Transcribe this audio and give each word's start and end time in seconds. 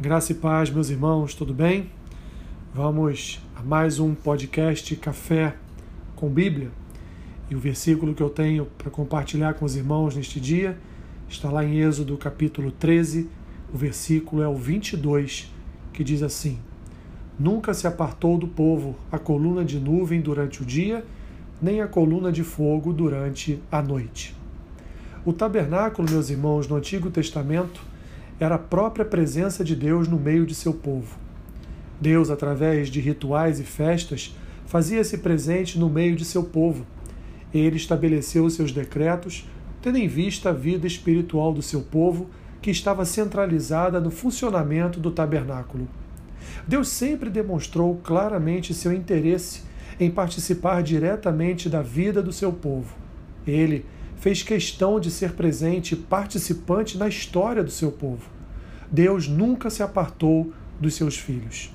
Graça 0.00 0.30
e 0.30 0.34
paz, 0.36 0.70
meus 0.70 0.90
irmãos, 0.90 1.34
tudo 1.34 1.52
bem? 1.52 1.90
Vamos 2.72 3.42
a 3.56 3.64
mais 3.64 3.98
um 3.98 4.14
podcast 4.14 4.94
Café 4.94 5.56
com 6.14 6.28
Bíblia. 6.28 6.70
E 7.50 7.56
o 7.56 7.58
versículo 7.58 8.14
que 8.14 8.22
eu 8.22 8.30
tenho 8.30 8.66
para 8.78 8.92
compartilhar 8.92 9.54
com 9.54 9.64
os 9.64 9.74
irmãos 9.74 10.14
neste 10.14 10.38
dia 10.38 10.78
está 11.28 11.50
lá 11.50 11.64
em 11.64 11.80
Êxodo 11.80 12.16
capítulo 12.16 12.70
13, 12.70 13.28
o 13.74 13.76
versículo 13.76 14.40
é 14.40 14.46
o 14.46 14.54
22, 14.54 15.52
que 15.92 16.04
diz 16.04 16.22
assim: 16.22 16.60
Nunca 17.36 17.74
se 17.74 17.88
apartou 17.88 18.38
do 18.38 18.46
povo 18.46 18.94
a 19.10 19.18
coluna 19.18 19.64
de 19.64 19.80
nuvem 19.80 20.20
durante 20.20 20.62
o 20.62 20.64
dia, 20.64 21.04
nem 21.60 21.80
a 21.80 21.88
coluna 21.88 22.30
de 22.30 22.44
fogo 22.44 22.92
durante 22.92 23.60
a 23.68 23.82
noite. 23.82 24.32
O 25.24 25.32
tabernáculo, 25.32 26.08
meus 26.08 26.30
irmãos, 26.30 26.68
no 26.68 26.76
Antigo 26.76 27.10
Testamento, 27.10 27.87
era 28.40 28.54
a 28.54 28.58
própria 28.58 29.04
presença 29.04 29.64
de 29.64 29.74
Deus 29.74 30.06
no 30.06 30.18
meio 30.18 30.46
de 30.46 30.54
seu 30.54 30.72
povo. 30.72 31.16
Deus, 32.00 32.30
através 32.30 32.88
de 32.88 33.00
rituais 33.00 33.58
e 33.58 33.64
festas, 33.64 34.36
fazia-se 34.66 35.18
presente 35.18 35.78
no 35.78 35.88
meio 35.88 36.14
de 36.14 36.24
seu 36.24 36.44
povo. 36.44 36.86
Ele 37.52 37.76
estabeleceu 37.76 38.48
seus 38.48 38.70
decretos, 38.70 39.48
tendo 39.82 39.98
em 39.98 40.06
vista 40.06 40.50
a 40.50 40.52
vida 40.52 40.86
espiritual 40.86 41.52
do 41.52 41.62
seu 41.62 41.80
povo, 41.80 42.28
que 42.60 42.70
estava 42.70 43.04
centralizada 43.04 44.00
no 44.00 44.10
funcionamento 44.10 45.00
do 45.00 45.10
tabernáculo. 45.10 45.88
Deus 46.66 46.88
sempre 46.88 47.30
demonstrou 47.30 47.96
claramente 47.96 48.74
seu 48.74 48.92
interesse 48.92 49.62
em 49.98 50.10
participar 50.10 50.82
diretamente 50.82 51.68
da 51.68 51.82
vida 51.82 52.22
do 52.22 52.32
seu 52.32 52.52
povo. 52.52 52.94
Ele 53.46 53.84
fez 54.18 54.42
questão 54.42 54.98
de 54.98 55.10
ser 55.10 55.32
presente 55.32 55.92
e 55.92 55.96
participante 55.96 56.98
na 56.98 57.08
história 57.08 57.62
do 57.62 57.70
seu 57.70 57.92
povo. 57.92 58.28
Deus 58.90 59.28
nunca 59.28 59.70
se 59.70 59.82
apartou 59.82 60.52
dos 60.80 60.94
seus 60.94 61.16
filhos. 61.16 61.70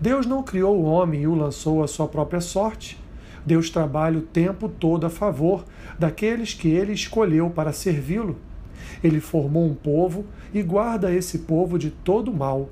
Deus 0.00 0.26
não 0.26 0.42
criou 0.42 0.76
o 0.78 0.84
homem 0.84 1.22
e 1.22 1.26
o 1.26 1.34
lançou 1.34 1.82
à 1.82 1.88
sua 1.88 2.06
própria 2.06 2.40
sorte. 2.40 2.98
Deus 3.46 3.70
trabalha 3.70 4.18
o 4.18 4.22
tempo 4.22 4.68
todo 4.68 5.06
a 5.06 5.10
favor 5.10 5.64
daqueles 5.98 6.52
que 6.52 6.68
ele 6.68 6.92
escolheu 6.92 7.48
para 7.48 7.72
servi-lo. 7.72 8.36
Ele 9.02 9.20
formou 9.20 9.64
um 9.64 9.74
povo 9.74 10.26
e 10.52 10.62
guarda 10.62 11.12
esse 11.14 11.40
povo 11.40 11.78
de 11.78 11.90
todo 11.90 12.32
mal. 12.32 12.68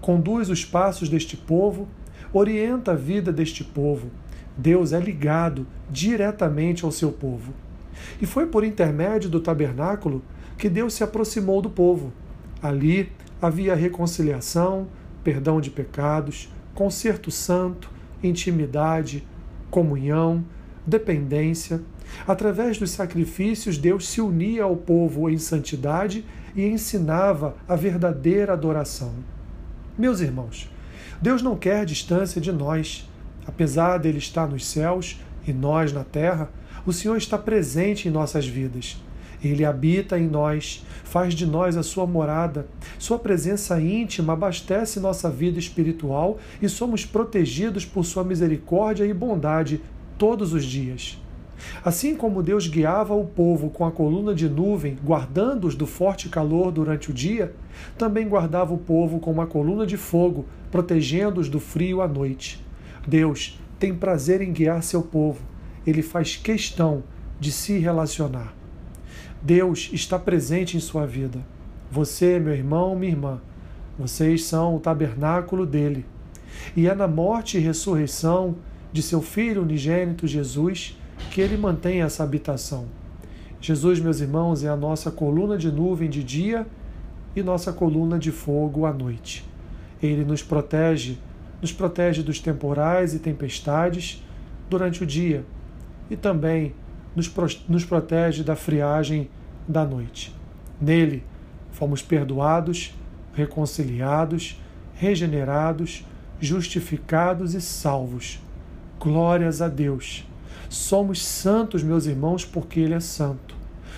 Conduz 0.00 0.48
os 0.48 0.64
passos 0.64 1.08
deste 1.08 1.36
povo, 1.36 1.88
orienta 2.32 2.92
a 2.92 2.96
vida 2.96 3.32
deste 3.32 3.64
povo. 3.64 4.10
Deus 4.56 4.92
é 4.92 5.00
ligado 5.00 5.66
diretamente 5.90 6.84
ao 6.84 6.92
seu 6.92 7.10
povo. 7.10 7.52
E 8.20 8.26
foi 8.26 8.46
por 8.46 8.64
intermédio 8.64 9.28
do 9.28 9.40
tabernáculo 9.40 10.22
que 10.58 10.68
Deus 10.68 10.94
se 10.94 11.04
aproximou 11.04 11.60
do 11.60 11.70
povo. 11.70 12.12
Ali 12.62 13.10
havia 13.40 13.74
reconciliação, 13.74 14.88
perdão 15.24 15.60
de 15.60 15.70
pecados, 15.70 16.52
conserto 16.74 17.30
santo, 17.30 17.90
intimidade, 18.22 19.26
comunhão, 19.70 20.44
dependência. 20.86 21.80
Através 22.26 22.78
dos 22.78 22.90
sacrifícios, 22.90 23.78
Deus 23.78 24.08
se 24.08 24.20
unia 24.20 24.64
ao 24.64 24.76
povo 24.76 25.28
em 25.28 25.38
santidade 25.38 26.24
e 26.54 26.64
ensinava 26.64 27.56
a 27.66 27.74
verdadeira 27.74 28.52
adoração. 28.52 29.12
Meus 29.96 30.20
irmãos, 30.20 30.70
Deus 31.20 31.42
não 31.42 31.56
quer 31.56 31.84
distância 31.84 32.40
de 32.40 32.52
nós. 32.52 33.08
Apesar 33.46 33.98
dele 33.98 34.18
estar 34.18 34.46
nos 34.46 34.64
céus 34.66 35.20
e 35.46 35.52
nós 35.52 35.92
na 35.92 36.04
terra, 36.04 36.50
o 36.86 36.92
Senhor 36.92 37.16
está 37.16 37.38
presente 37.38 38.08
em 38.08 38.10
nossas 38.10 38.46
vidas. 38.46 38.96
Ele 39.42 39.64
habita 39.64 40.18
em 40.18 40.28
nós, 40.28 40.84
faz 41.04 41.34
de 41.34 41.44
nós 41.44 41.76
a 41.76 41.82
sua 41.82 42.06
morada. 42.06 42.66
Sua 42.98 43.18
presença 43.18 43.80
íntima 43.80 44.34
abastece 44.34 45.00
nossa 45.00 45.28
vida 45.28 45.58
espiritual 45.58 46.38
e 46.60 46.68
somos 46.68 47.04
protegidos 47.04 47.84
por 47.84 48.04
sua 48.04 48.22
misericórdia 48.22 49.04
e 49.04 49.12
bondade 49.12 49.80
todos 50.16 50.52
os 50.52 50.64
dias. 50.64 51.18
Assim 51.84 52.16
como 52.16 52.42
Deus 52.42 52.66
guiava 52.66 53.14
o 53.14 53.24
povo 53.24 53.70
com 53.70 53.84
a 53.84 53.90
coluna 53.90 54.34
de 54.34 54.48
nuvem, 54.48 54.96
guardando-os 55.04 55.74
do 55.74 55.86
forte 55.86 56.28
calor 56.28 56.72
durante 56.72 57.10
o 57.10 57.14
dia, 57.14 57.54
também 57.96 58.28
guardava 58.28 58.74
o 58.74 58.78
povo 58.78 59.20
com 59.20 59.30
uma 59.30 59.46
coluna 59.46 59.86
de 59.86 59.96
fogo, 59.96 60.44
protegendo-os 60.70 61.48
do 61.48 61.60
frio 61.60 62.00
à 62.00 62.08
noite. 62.08 62.64
Deus 63.06 63.58
tem 63.82 63.92
prazer 63.92 64.40
em 64.40 64.52
guiar 64.52 64.80
seu 64.80 65.02
povo 65.02 65.40
ele 65.84 66.02
faz 66.02 66.36
questão 66.36 67.02
de 67.40 67.50
se 67.50 67.78
relacionar. 67.78 68.54
Deus 69.42 69.90
está 69.92 70.16
presente 70.20 70.76
em 70.76 70.80
sua 70.80 71.04
vida. 71.04 71.40
Você, 71.90 72.38
meu 72.38 72.54
irmão, 72.54 72.94
minha 72.94 73.10
irmã, 73.10 73.40
vocês 73.98 74.44
são 74.44 74.76
o 74.76 74.78
tabernáculo 74.78 75.66
dele. 75.66 76.06
E 76.76 76.86
é 76.86 76.94
na 76.94 77.08
morte 77.08 77.58
e 77.58 77.60
ressurreição 77.60 78.54
de 78.92 79.02
seu 79.02 79.20
Filho 79.20 79.62
unigênito 79.62 80.28
Jesus 80.28 80.96
que 81.32 81.40
ele 81.40 81.56
mantém 81.56 82.02
essa 82.02 82.22
habitação. 82.22 82.86
Jesus, 83.60 83.98
meus 83.98 84.20
irmãos, 84.20 84.62
é 84.62 84.68
a 84.68 84.76
nossa 84.76 85.10
coluna 85.10 85.58
de 85.58 85.72
nuvem 85.72 86.08
de 86.08 86.22
dia 86.22 86.66
e 87.34 87.42
nossa 87.42 87.72
coluna 87.72 88.16
de 88.16 88.30
fogo 88.30 88.86
à 88.86 88.92
noite. 88.92 89.44
Ele 90.00 90.24
nos 90.24 90.40
protege, 90.40 91.18
nos 91.62 91.72
protege 91.72 92.22
dos 92.24 92.40
temporais 92.40 93.14
e 93.14 93.20
tempestades 93.20 94.22
durante 94.68 95.04
o 95.04 95.06
dia 95.06 95.46
e 96.10 96.16
também 96.16 96.74
nos, 97.14 97.32
nos 97.68 97.84
protege 97.84 98.42
da 98.42 98.56
friagem 98.56 99.30
da 99.66 99.84
noite. 99.84 100.34
Nele 100.80 101.22
fomos 101.70 102.02
perdoados, 102.02 102.92
reconciliados, 103.32 104.60
regenerados, 104.94 106.04
justificados 106.40 107.54
e 107.54 107.60
salvos. 107.60 108.40
Glórias 108.98 109.62
a 109.62 109.68
Deus. 109.68 110.26
Somos 110.68 111.24
santos, 111.24 111.82
meus 111.82 112.06
irmãos, 112.06 112.44
porque 112.44 112.80
Ele 112.80 112.94
é 112.94 113.00
santo. 113.00 113.54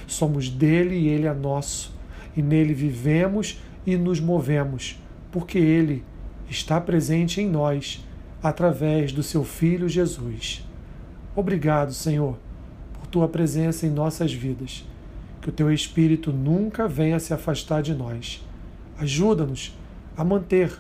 Somos 0.07 0.49
dele 0.49 0.97
e 0.97 1.09
Ele 1.09 1.27
é 1.27 1.33
nosso. 1.33 1.95
E 2.37 2.43
nele 2.43 2.75
vivemos 2.75 3.61
e 3.87 3.97
nos 3.97 4.21
movemos, 4.21 4.99
porque 5.31 5.59
Ele 5.59 6.05
está 6.49 6.81
presente 6.81 7.41
em 7.41 7.49
nós 7.49 8.05
através 8.43 9.13
do 9.13 9.23
seu 9.23 9.45
Filho 9.45 9.89
Jesus. 9.89 10.65
Obrigado, 11.35 11.93
Senhor, 11.93 12.37
por 12.93 13.07
tua 13.07 13.29
presença 13.29 13.87
em 13.87 13.91
nossas 13.91 14.33
vidas. 14.33 14.85
Que 15.41 15.49
o 15.49 15.53
teu 15.53 15.73
Espírito 15.73 16.33
nunca 16.33 16.89
venha 16.89 17.19
se 17.19 17.35
afastar 17.35 17.83
de 17.83 17.95
nós. 17.95 18.45
Ajuda-nos 18.99 19.77
a 20.17 20.25
manter 20.25 20.79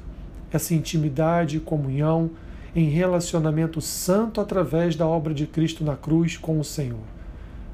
essa 0.52 0.74
intimidade 0.74 1.56
e 1.56 1.60
comunhão 1.60 2.30
em 2.74 2.88
relacionamento 2.88 3.80
santo 3.80 4.40
através 4.40 4.96
da 4.96 5.06
obra 5.06 5.34
de 5.34 5.46
Cristo 5.46 5.84
na 5.84 5.96
cruz 5.96 6.36
com 6.36 6.58
o 6.58 6.64
Senhor. 6.64 7.04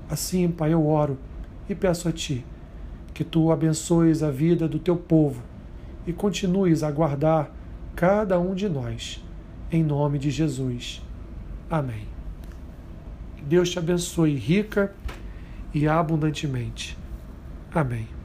Assim, 0.09 0.49
Pai, 0.49 0.73
eu 0.73 0.87
oro 0.87 1.19
e 1.69 1.75
peço 1.75 2.09
a 2.09 2.13
Ti 2.13 2.45
que 3.13 3.25
Tu 3.25 3.53
abençoes 3.53 4.23
a 4.23 4.31
vida 4.31 4.67
do 4.67 4.79
Teu 4.79 4.97
povo 4.97 5.43
e 6.07 6.13
continues 6.13 6.83
a 6.83 6.91
guardar 6.91 7.55
cada 7.95 8.39
um 8.39 8.55
de 8.55 8.69
nós. 8.69 9.23
Em 9.71 9.83
nome 9.83 10.19
de 10.19 10.31
Jesus. 10.31 11.03
Amém. 11.71 12.07
Deus 13.43 13.71
te 13.71 13.79
abençoe 13.79 14.35
rica 14.35 14.93
e 15.73 15.87
abundantemente. 15.87 16.97
Amém. 17.73 18.20